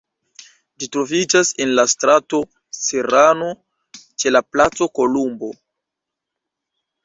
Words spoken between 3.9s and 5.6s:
ĉe la Placo Kolumbo.